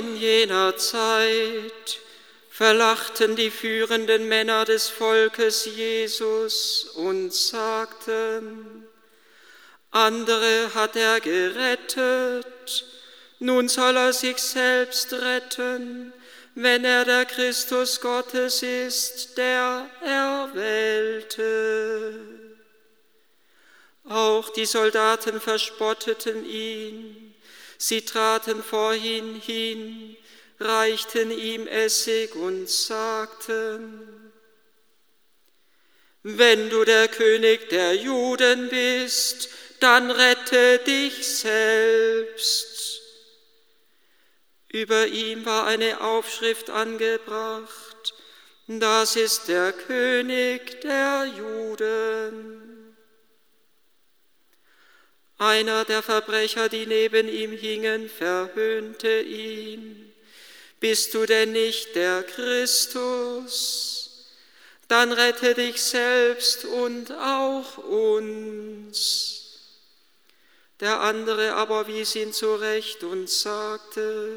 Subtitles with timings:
[0.00, 2.00] In jener Zeit
[2.48, 8.88] verlachten die führenden Männer des Volkes Jesus und sagten,
[9.90, 12.86] andere hat er gerettet,
[13.40, 16.14] nun soll er sich selbst retten,
[16.54, 21.38] wenn er der Christus Gottes ist, der Erwählte.
[24.08, 27.29] Auch die Soldaten verspotteten ihn,
[27.80, 30.16] sie traten vor ihn hin,
[30.60, 34.30] reichten ihm Essig und sagten,
[36.22, 39.48] wenn du der König der Juden bist,
[39.80, 43.00] dann rette dich selbst.
[44.70, 48.14] Über ihm war eine Aufschrift angebracht,
[48.66, 52.59] das ist der König der Juden.
[55.40, 60.12] Einer der Verbrecher, die neben ihm hingen, verhöhnte ihn.
[60.80, 64.26] Bist du denn nicht der Christus?
[64.86, 69.62] Dann rette dich selbst und auch uns.
[70.80, 74.36] Der andere aber wies ihn zurecht und sagte,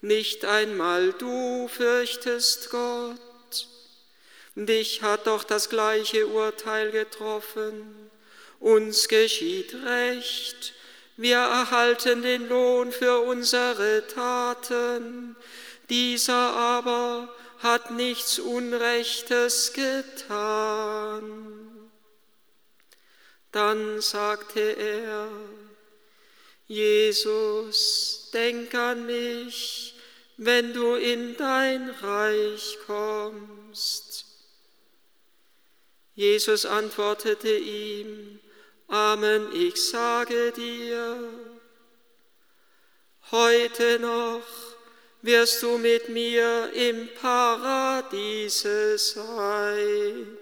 [0.00, 3.18] nicht einmal du fürchtest Gott.
[4.54, 8.10] Dich hat doch das gleiche Urteil getroffen.
[8.64, 10.72] Uns geschieht Recht.
[11.18, 15.36] Wir erhalten den Lohn für unsere Taten.
[15.90, 21.90] Dieser aber hat nichts Unrechtes getan.
[23.52, 25.28] Dann sagte er,
[26.66, 29.94] Jesus, denk an mich,
[30.38, 34.24] wenn du in dein Reich kommst.
[36.14, 38.40] Jesus antwortete ihm,
[38.88, 41.30] Amen, ich sage dir,
[43.30, 44.42] heute noch
[45.22, 50.36] wirst du mit mir im Paradiese sein.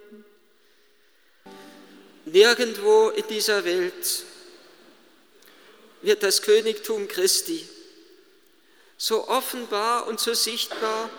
[2.24, 4.24] Nirgendwo in dieser Welt
[6.02, 7.68] wird das Königtum Christi
[8.96, 11.10] so offenbar und so sichtbar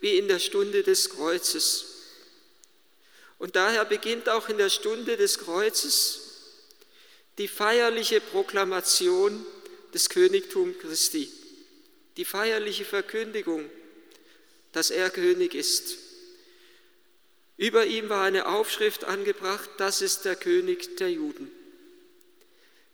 [0.00, 1.91] wie in der Stunde des Kreuzes.
[3.42, 6.20] Und daher beginnt auch in der Stunde des Kreuzes
[7.38, 9.44] die feierliche Proklamation
[9.92, 11.28] des Königtums Christi,
[12.16, 13.68] die feierliche Verkündigung,
[14.70, 15.98] dass er König ist.
[17.56, 21.50] Über ihm war eine Aufschrift angebracht, das ist der König der Juden.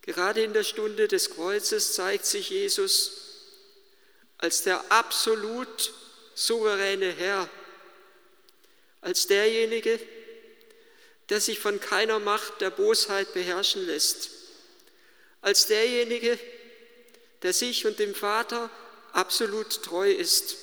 [0.01, 3.35] Gerade in der Stunde des Kreuzes zeigt sich Jesus
[4.39, 5.93] als der absolut
[6.35, 7.51] souveräne Herr,
[9.03, 10.18] als derjenige, der
[11.37, 14.31] sich von keiner Macht der Bosheit beherrschen lässt,
[15.43, 16.39] als derjenige,
[17.43, 18.71] der sich und dem Vater
[19.13, 20.57] absolut treu ist,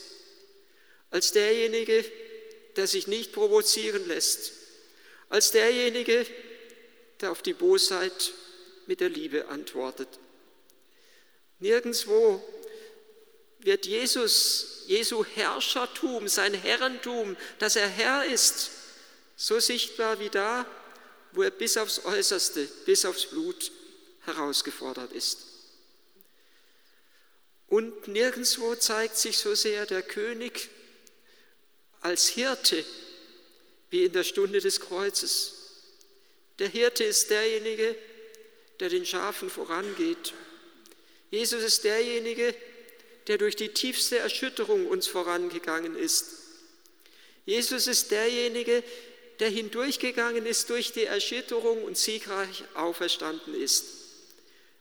[1.11, 2.03] als derjenige,
[2.75, 4.51] der sich nicht provozieren lässt,
[5.29, 6.25] als derjenige,
[7.21, 8.33] der auf die Bosheit
[8.87, 10.09] mit der Liebe antwortet.
[11.59, 12.43] Nirgendwo
[13.59, 18.71] wird Jesus, Jesu Herrschertum, sein Herrentum, dass er Herr ist,
[19.35, 20.65] so sichtbar wie da,
[21.31, 23.71] wo er bis aufs Äußerste, bis aufs Blut
[24.21, 25.39] herausgefordert ist.
[27.67, 30.69] Und nirgendwo zeigt sich so sehr der König
[32.01, 32.85] als Hirte
[33.89, 35.53] wie in der Stunde des Kreuzes.
[36.59, 37.95] Der Hirte ist derjenige,
[38.79, 40.33] der den Schafen vorangeht.
[41.31, 42.55] Jesus ist derjenige,
[43.27, 46.25] der durch die tiefste Erschütterung uns vorangegangen ist.
[47.45, 48.89] Jesus ist derjenige, der
[49.39, 53.85] hindurchgegangen ist durch die Erschütterung und siegreich auferstanden ist.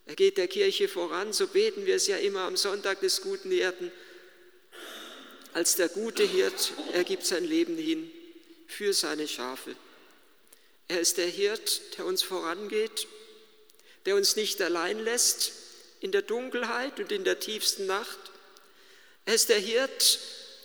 [0.06, 3.50] Er geht der Kirche voran, so beten wir es ja immer am Sonntag des guten
[3.50, 3.90] Hirten.
[5.54, 8.10] Als der gute Hirt, er gibt sein Leben hin
[8.66, 9.74] für seine Schafe.
[10.88, 13.08] Er ist der Hirt, der uns vorangeht,
[14.04, 15.52] der uns nicht allein lässt
[16.00, 18.18] in der Dunkelheit und in der tiefsten Nacht.
[19.24, 20.18] Er ist der Hirt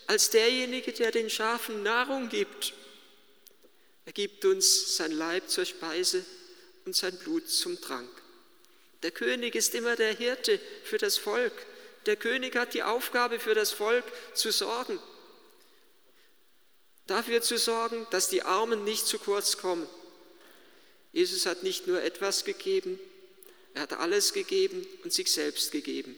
[0.07, 2.73] als derjenige, der den Schafen Nahrung gibt
[4.09, 6.25] er gibt uns sein Leib zur Speise
[6.85, 8.09] und sein Blut zum Trank.
[9.03, 11.53] Der König ist immer der Hirte für das Volk.
[12.07, 14.03] Der König hat die Aufgabe für das Volk
[14.33, 14.99] zu sorgen.
[17.05, 19.87] Dafür zu sorgen, dass die Armen nicht zu kurz kommen.
[21.13, 22.99] Jesus hat nicht nur etwas gegeben,
[23.75, 26.15] er hat alles gegeben und sich selbst gegeben.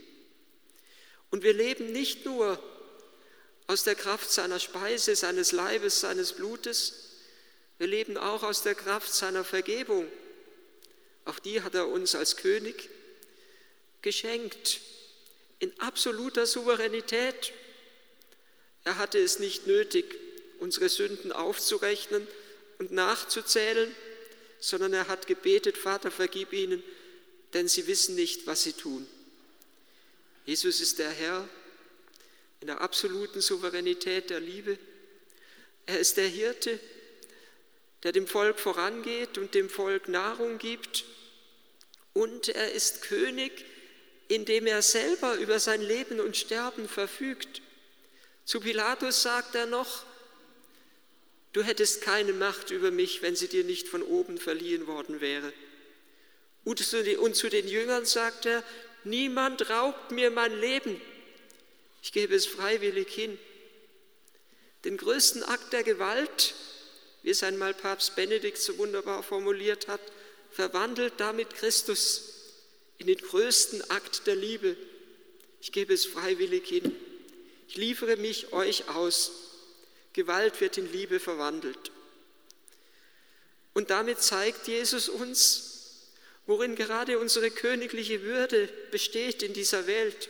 [1.29, 2.57] Und wir leben nicht nur
[3.67, 7.11] aus der Kraft seiner Speise, seines Leibes, seines Blutes,
[7.81, 10.06] wir leben auch aus der Kraft seiner Vergebung.
[11.25, 12.92] Auch die hat er uns als König
[14.04, 14.81] geschenkt.
[15.57, 17.54] in absoluter Souveränität.
[18.83, 20.06] Er hatte es nicht nötig,
[20.60, 22.28] unsere Sünden aufzurechnen
[22.78, 23.92] und nachzuzählen,
[24.60, 26.84] sondern er hat gebetet, Vater, vergib ihnen,
[27.56, 29.07] denn sie wissen nicht, was sie tun.
[30.45, 31.50] Jesus ist der Herr
[32.60, 34.77] in der absoluten Souveränität der Liebe.
[35.88, 36.80] Er ist der Hirte,
[38.03, 41.06] der dem Volk vorangeht und dem Volk Nahrung gibt.
[42.13, 43.65] Und er ist König,
[44.27, 47.62] indem er selber über sein Leben und Sterben verfügt.
[48.45, 50.03] Zu Pilatus sagt er noch,
[51.53, 55.53] du hättest keine Macht über mich, wenn sie dir nicht von oben verliehen worden wäre.
[56.63, 58.63] Und zu den Jüngern sagt er,
[59.03, 61.00] niemand raubt mir mein Leben,
[62.03, 63.38] ich gebe es freiwillig hin.
[64.86, 66.56] Den größten Akt der Gewalt,
[67.23, 70.01] wie es einmal Papst Benedikt so wunderbar formuliert hat,
[70.51, 72.23] verwandelt damit Christus
[72.97, 74.75] in den größten Akt der Liebe.
[75.62, 76.95] Ich gebe es freiwillig hin.
[77.68, 79.31] Ich liefere mich euch aus.
[80.13, 81.91] Gewalt wird in Liebe verwandelt.
[83.74, 86.09] Und damit zeigt Jesus uns,
[86.45, 90.29] worin gerade unsere königliche Würde besteht in dieser Welt.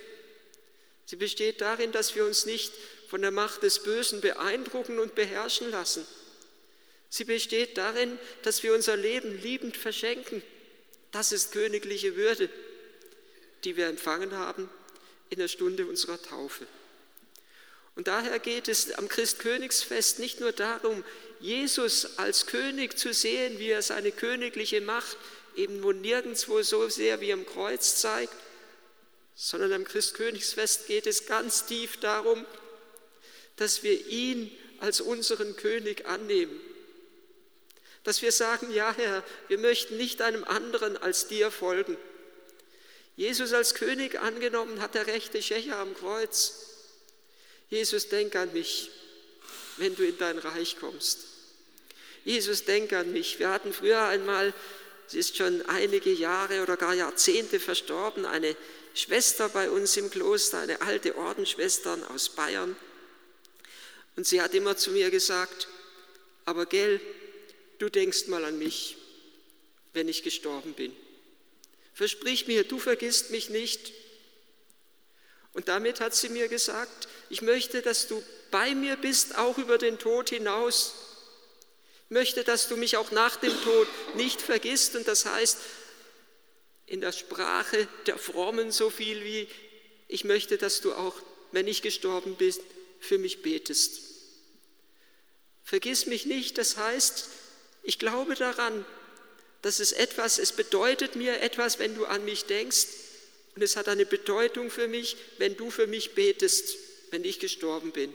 [1.05, 2.71] Sie besteht darin, dass wir uns nicht
[3.09, 6.05] von der Macht des Bösen beeindrucken und beherrschen lassen.
[7.11, 10.41] Sie besteht darin, dass wir unser Leben liebend verschenken.
[11.11, 12.49] Das ist königliche Würde,
[13.65, 14.69] die wir empfangen haben
[15.29, 16.65] in der Stunde unserer Taufe.
[17.97, 21.03] Und daher geht es am Christkönigsfest nicht nur darum,
[21.41, 25.17] Jesus als König zu sehen, wie er seine königliche Macht
[25.57, 28.33] eben wo nirgendwo so sehr wie am Kreuz zeigt,
[29.35, 32.45] sondern am Christkönigsfest geht es ganz tief darum,
[33.57, 34.49] dass wir ihn
[34.79, 36.57] als unseren König annehmen.
[38.03, 41.97] Dass wir sagen, ja Herr, wir möchten nicht einem anderen als dir folgen.
[43.15, 46.53] Jesus als König angenommen hat der rechte Schächer am Kreuz.
[47.69, 48.89] Jesus, denk an mich,
[49.77, 51.19] wenn du in dein Reich kommst.
[52.25, 53.39] Jesus, denk an mich.
[53.39, 54.53] Wir hatten früher einmal,
[55.07, 58.55] sie ist schon einige Jahre oder gar Jahrzehnte verstorben, eine
[58.93, 62.75] Schwester bei uns im Kloster, eine alte Ordensschwester aus Bayern.
[64.15, 65.67] Und sie hat immer zu mir gesagt,
[66.45, 66.99] aber gell,
[67.81, 68.97] du denkst mal an mich,
[69.93, 70.95] wenn ich gestorben bin.
[71.93, 73.91] Versprich mir, du vergisst mich nicht.
[75.53, 79.77] Und damit hat sie mir gesagt, ich möchte, dass du bei mir bist, auch über
[79.77, 80.93] den Tod hinaus.
[82.05, 84.95] Ich möchte, dass du mich auch nach dem Tod nicht vergisst.
[84.95, 85.57] Und das heißt,
[86.85, 89.47] in der Sprache der Frommen so viel wie,
[90.07, 91.15] ich möchte, dass du auch,
[91.51, 92.53] wenn ich gestorben bin,
[92.99, 94.01] für mich betest.
[95.63, 97.29] Vergiss mich nicht, das heißt,
[97.83, 98.85] ich glaube daran,
[99.61, 102.87] dass es etwas, es bedeutet mir etwas, wenn du an mich denkst
[103.55, 106.77] und es hat eine Bedeutung für mich, wenn du für mich betest,
[107.11, 108.13] wenn ich gestorben bin.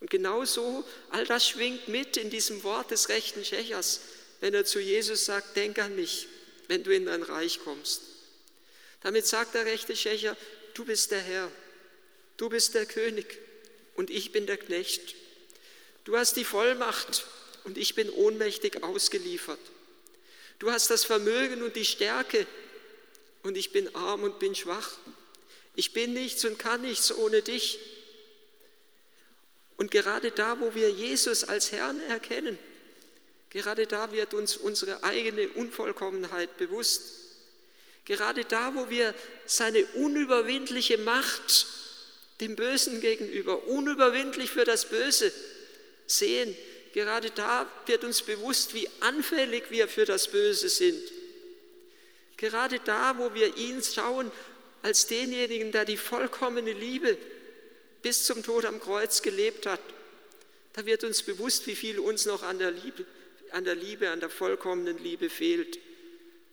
[0.00, 4.00] Und genauso, all das schwingt mit in diesem Wort des rechten Schächers,
[4.40, 6.26] wenn er zu Jesus sagt, denk an mich
[6.72, 8.00] wenn du in dein Reich kommst.
[9.02, 10.36] Damit sagt der rechte Schächer,
[10.72, 11.50] du bist der Herr,
[12.38, 13.38] du bist der König
[13.94, 15.14] und ich bin der Knecht.
[16.04, 17.26] Du hast die Vollmacht
[17.64, 19.60] und ich bin ohnmächtig ausgeliefert.
[20.58, 22.46] Du hast das Vermögen und die Stärke
[23.42, 24.92] und ich bin arm und bin schwach.
[25.74, 27.78] Ich bin nichts und kann nichts ohne dich.
[29.76, 32.58] Und gerade da, wo wir Jesus als Herrn erkennen,
[33.52, 37.02] Gerade da wird uns unsere eigene Unvollkommenheit bewusst.
[38.06, 39.14] Gerade da, wo wir
[39.44, 41.66] seine unüberwindliche Macht
[42.40, 45.30] dem Bösen gegenüber, unüberwindlich für das Böse
[46.06, 46.56] sehen,
[46.92, 51.02] gerade da wird uns bewusst, wie anfällig wir für das Böse sind.
[52.36, 54.30] Gerade da, wo wir ihn schauen
[54.82, 57.16] als denjenigen, der die vollkommene Liebe
[58.02, 59.80] bis zum Tod am Kreuz gelebt hat,
[60.72, 63.04] da wird uns bewusst, wie viel uns noch an der Liebe
[63.52, 65.78] an der Liebe, an der vollkommenen Liebe fehlt.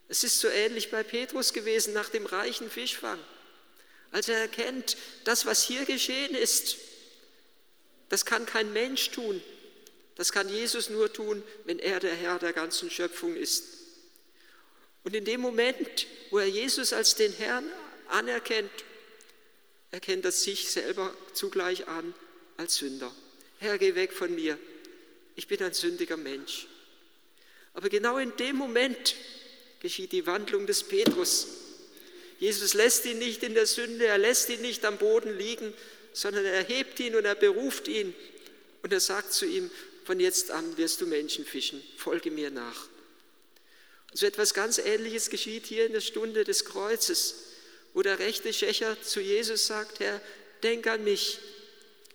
[0.08, 3.20] Es ist so ähnlich bei Petrus gewesen nach dem reichen Fischfang.
[4.12, 6.78] Als er erkennt, das, was hier geschehen ist,
[8.10, 9.42] das kann kein Mensch tun.
[10.20, 13.64] Das kann Jesus nur tun, wenn er der Herr der ganzen Schöpfung ist.
[15.06, 17.64] Und in dem Moment, wo er Jesus als den Herrn
[18.10, 18.70] anerkennt,
[19.92, 22.14] erkennt er sich selber zugleich an
[22.58, 23.16] als Sünder.
[23.60, 24.60] Herr, geh weg von mir.
[25.38, 26.68] Ich bin ein sündiger Mensch.
[27.74, 29.16] Aber genau in dem Moment
[29.80, 31.48] geschieht die Wandlung des Petrus.
[32.40, 35.74] Jesus lässt ihn nicht in der Sünde, er lässt ihn nicht am Boden liegen,
[36.12, 38.14] sondern er hebt ihn und er beruft ihn
[38.82, 39.72] und er sagt zu ihm,
[40.10, 42.88] von jetzt an wirst du Menschen fischen, folge mir nach.
[44.10, 47.36] Und so etwas ganz Ähnliches geschieht hier in der Stunde des Kreuzes,
[47.94, 50.20] wo der rechte Schächer zu Jesus sagt, Herr,
[50.64, 51.38] denk an mich,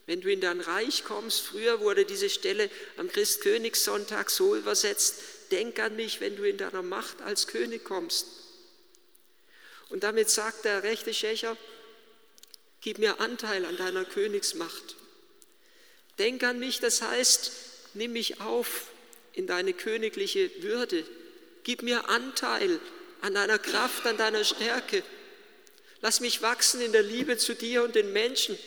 [0.07, 1.43] wenn du in dein Reich kommst.
[1.43, 5.21] Früher wurde diese Stelle am Christkönigssonntag so übersetzt,
[5.53, 8.27] denk an mich, wenn du in deiner Macht als König kommst.
[9.89, 11.57] Und damit sagt der rechte Schächer,
[12.81, 14.97] gib mir Anteil an deiner Königsmacht.
[16.19, 17.53] Denk an mich, das heißt,
[17.95, 18.89] nimm mich auf
[19.33, 21.05] in deine königliche Würde.
[21.63, 22.81] Gib mir Anteil
[23.21, 25.03] an deiner Kraft, an deiner Stärke.
[26.01, 28.59] Lass mich wachsen in der Liebe zu dir und den Menschen.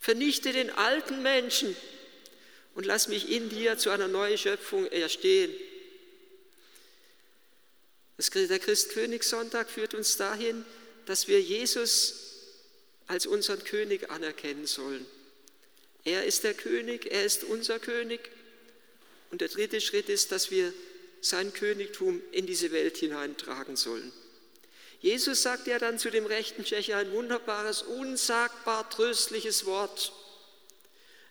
[0.00, 1.76] Vernichte den alten Menschen
[2.74, 5.52] und lass mich in dir zu einer neuen Schöpfung erstehen.
[8.34, 10.64] Der Christkönigssonntag führt uns dahin,
[11.06, 12.28] dass wir Jesus
[13.08, 15.06] als unseren König anerkennen sollen.
[16.08, 18.30] Er ist der König, er ist unser König.
[19.30, 20.72] Und der dritte Schritt ist, dass wir
[21.20, 24.10] sein Königtum in diese Welt hineintragen sollen.
[25.00, 30.12] Jesus sagt ja dann zu dem rechten Tschecher ein wunderbares, unsagbar tröstliches Wort.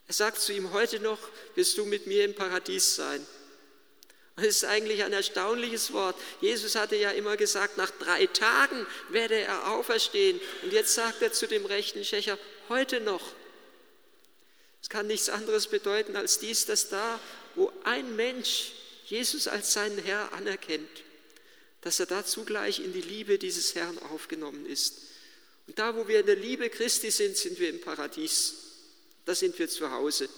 [0.07, 1.19] Er sagt zu ihm, heute noch
[1.55, 3.25] wirst du mit mir im Paradies sein.
[4.35, 6.15] Das ist eigentlich ein erstaunliches Wort.
[6.39, 10.39] Jesus hatte ja immer gesagt, nach drei Tagen werde er auferstehen.
[10.61, 12.37] Und jetzt sagt er zu dem rechten Schächer,
[12.69, 13.33] heute noch.
[14.81, 17.19] Es kann nichts anderes bedeuten als dies, dass da,
[17.55, 18.73] wo ein Mensch
[19.05, 21.03] Jesus als seinen Herr anerkennt,
[21.81, 25.01] dass er da zugleich in die Liebe dieses Herrn aufgenommen ist.
[25.67, 28.53] Und da, wo wir in der Liebe Christi sind, sind wir im Paradies.
[29.25, 30.29] Da sind wir zu Hause.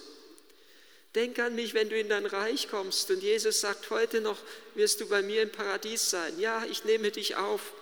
[1.14, 3.10] Denk an mich, wenn du in dein Reich kommst.
[3.10, 4.38] Und Jesus sagt, heute noch
[4.74, 6.38] wirst du bei mir im Paradies sein.
[6.38, 7.72] Ja, ich nehme dich auf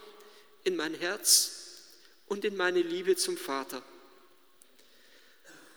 [0.65, 1.53] in mein Herz
[2.27, 3.83] und in meine Liebe zum Vater.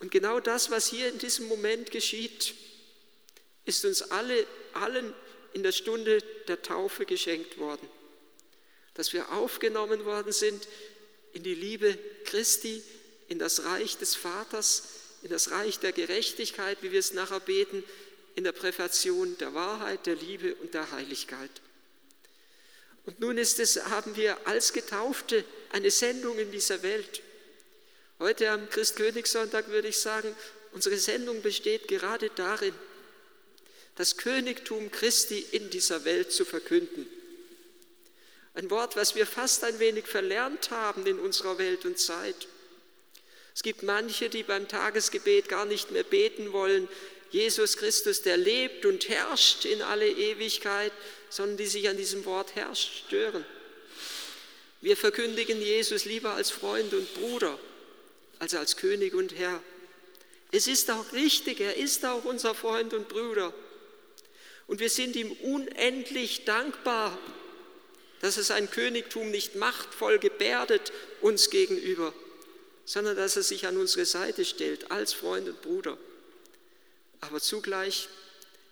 [0.01, 2.55] Und genau das, was hier in diesem Moment geschieht,
[3.65, 5.13] ist uns alle, allen
[5.53, 7.87] in der Stunde der Taufe geschenkt worden,
[8.95, 10.67] dass wir aufgenommen worden sind
[11.33, 12.81] in die Liebe Christi,
[13.27, 14.83] in das Reich des Vaters,
[15.21, 17.83] in das Reich der Gerechtigkeit, wie wir es nachher beten,
[18.33, 21.51] in der Präfation der Wahrheit, der Liebe und der Heiligkeit.
[23.05, 27.21] Und nun ist es, haben wir als Getaufte eine Sendung in dieser Welt.
[28.21, 30.35] Heute am Christkönigssonntag würde ich sagen,
[30.73, 32.75] unsere Sendung besteht gerade darin,
[33.95, 37.07] das Königtum Christi in dieser Welt zu verkünden.
[38.53, 42.47] Ein Wort, was wir fast ein wenig verlernt haben in unserer Welt und Zeit.
[43.55, 46.87] Es gibt manche, die beim Tagesgebet gar nicht mehr beten wollen,
[47.31, 50.93] Jesus Christus, der lebt und herrscht in alle Ewigkeit,
[51.31, 53.43] sondern die sich an diesem Wort herrscht stören.
[54.79, 57.57] Wir verkündigen Jesus lieber als Freund und Bruder,
[58.41, 59.61] als als König und Herr.
[60.51, 63.53] Es ist auch richtig, er ist auch unser Freund und Bruder.
[64.65, 67.15] Und wir sind ihm unendlich dankbar,
[68.19, 72.13] dass er sein Königtum nicht machtvoll gebärdet uns gegenüber,
[72.83, 75.95] sondern dass er sich an unsere Seite stellt als Freund und Bruder.
[77.19, 78.09] Aber zugleich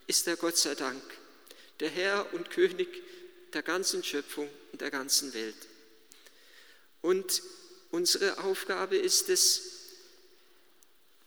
[0.08, 1.04] ist er Gott sei Dank
[1.80, 2.88] der Herr und König
[3.54, 5.56] der ganzen Schöpfung und der ganzen Welt.
[7.02, 7.44] Und
[7.92, 9.80] unsere Aufgabe ist es,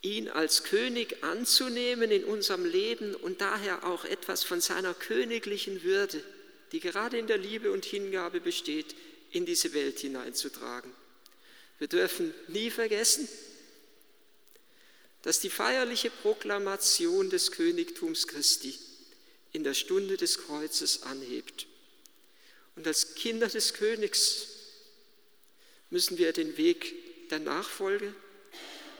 [0.02, 6.23] ihn als König anzunehmen in unserem Leben und daher auch etwas von seiner königlichen Würde,
[6.73, 8.97] die gerade in der Liebe und Hingabe besteht,
[9.31, 10.92] in diese Welt hineinzutragen.
[11.78, 13.28] Wir dürfen nie vergessen,
[15.23, 18.78] dass die feierliche Proklamation des Königtums Christi
[19.52, 21.66] in der Stunde des Kreuzes anhebt.
[22.75, 24.52] Und als Kinder des Königs
[25.93, 28.15] müssen wir den Weg der Nachfolge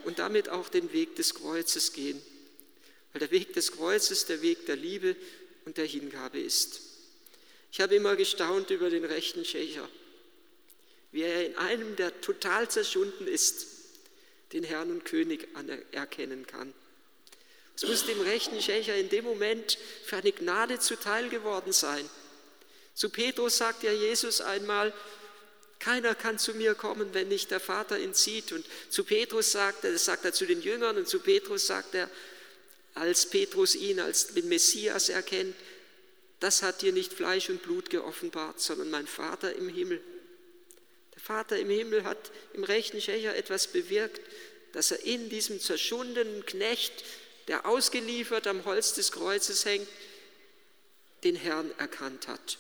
[0.05, 2.21] und damit auch den Weg des Kreuzes gehen,
[3.13, 5.17] weil der Weg des Kreuzes der Weg der Liebe
[5.65, 6.83] und der Hingabe ist.
[7.73, 9.89] Ich habe immer gestaunt über den rechten Schächer,
[11.13, 13.67] wie er in einem, der total zerschunden ist,
[14.53, 15.49] den Herrn und König
[15.93, 16.75] erkennen kann.
[17.75, 22.07] Es muss dem rechten Schächer in dem Moment für eine Gnade zuteil geworden sein.
[22.93, 24.93] Zu Petrus sagt ja Jesus einmal,
[25.83, 28.53] keiner kann zu mir kommen, wenn nicht der Vater ihn zieht.
[28.53, 31.97] Und zu Petrus sagt er, das sagt er zu den Jüngern, und zu Petrus sagt
[31.97, 32.09] er,
[32.95, 35.57] als Petrus ihn als den Messias erkennt,
[36.39, 40.01] das hat dir nicht Fleisch und Blut geoffenbart, sondern mein Vater im Himmel.
[41.15, 44.21] Der Vater im Himmel hat im rechten Schächer etwas bewirkt,
[44.73, 46.93] dass er in diesem zerschundenen Knecht,
[47.49, 49.89] der ausgeliefert am Holz des Kreuzes hängt,
[51.25, 52.59] den Herrn erkannt hat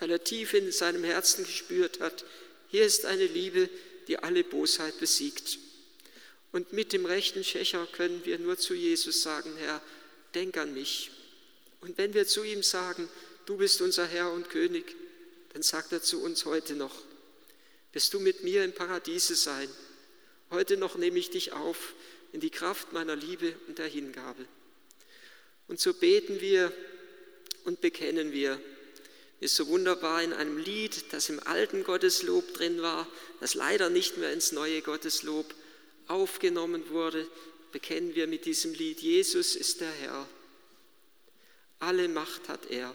[0.00, 2.24] weil er tief in seinem Herzen gespürt hat,
[2.68, 3.68] hier ist eine Liebe,
[4.06, 5.58] die alle Bosheit besiegt.
[6.52, 9.82] Und mit dem rechten Schächer können wir nur zu Jesus sagen, Herr,
[10.34, 11.10] denk an mich.
[11.80, 13.08] Und wenn wir zu ihm sagen,
[13.46, 14.96] du bist unser Herr und König,
[15.52, 17.02] dann sagt er zu uns heute noch,
[17.92, 19.68] wirst du mit mir im Paradiese sein.
[20.50, 21.94] Heute noch nehme ich dich auf
[22.32, 24.44] in die Kraft meiner Liebe und der Hingabe.
[25.66, 26.72] Und so beten wir
[27.64, 28.60] und bekennen wir,
[29.40, 33.06] es so wunderbar in einem Lied, das im alten Gotteslob drin war,
[33.40, 35.54] das leider nicht mehr ins neue Gotteslob
[36.08, 37.26] aufgenommen wurde,
[37.70, 40.26] bekennen wir mit diesem Lied, Jesus ist der Herr.
[41.78, 42.94] Alle Macht hat er.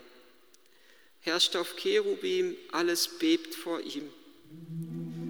[1.21, 4.09] Herrscht auf Cherubim, alles bebt vor ihm.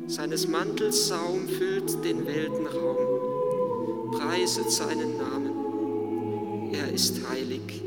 [0.07, 4.11] Seines Mantels Saum füllt den Weltenraum.
[4.11, 6.73] Preiset seinen Namen.
[6.73, 7.83] Er ist heilig.